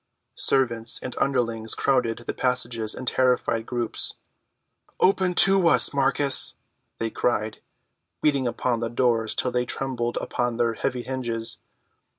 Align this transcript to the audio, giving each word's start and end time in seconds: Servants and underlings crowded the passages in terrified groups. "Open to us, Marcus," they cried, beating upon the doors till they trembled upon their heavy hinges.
Servants 0.39 0.99
and 1.03 1.15
underlings 1.19 1.75
crowded 1.75 2.23
the 2.25 2.33
passages 2.33 2.95
in 2.95 3.05
terrified 3.05 3.67
groups. 3.67 4.15
"Open 4.99 5.35
to 5.35 5.67
us, 5.67 5.93
Marcus," 5.93 6.55
they 6.97 7.11
cried, 7.11 7.59
beating 8.19 8.47
upon 8.47 8.79
the 8.79 8.89
doors 8.89 9.35
till 9.35 9.51
they 9.51 9.67
trembled 9.67 10.17
upon 10.19 10.57
their 10.57 10.73
heavy 10.73 11.03
hinges. 11.03 11.59